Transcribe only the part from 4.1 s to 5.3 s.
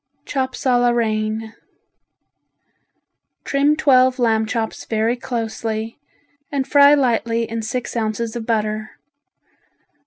lamb chops very